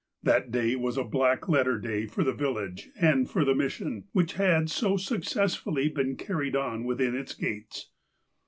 That 0.23 0.49
day 0.51 0.75
was 0.75 0.97
a 0.97 1.03
black 1.03 1.47
letter 1.47 1.77
day 1.77 2.07
for 2.07 2.23
the 2.23 2.33
village 2.33 2.89
and 2.99 3.29
for 3.29 3.45
the 3.45 3.53
mission 3.53 4.05
which 4.13 4.33
had 4.33 4.71
so 4.71 4.97
successfully 4.97 5.89
been 5.89 6.15
carried 6.15 6.55
on 6.55 6.85
within 6.85 7.13
its 7.15 7.35
gates. 7.35 7.91